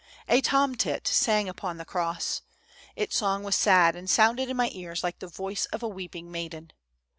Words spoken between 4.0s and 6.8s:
sounded in my ears like the voice of a weeping maiden.